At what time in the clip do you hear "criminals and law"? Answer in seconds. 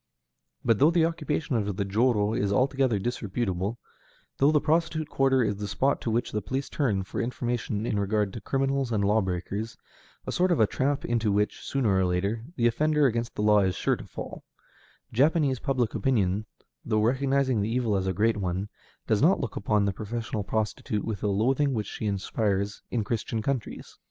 8.41-9.21